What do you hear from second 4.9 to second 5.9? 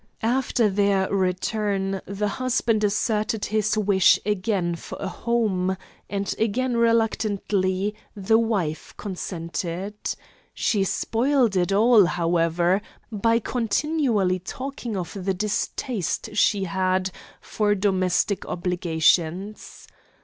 a home,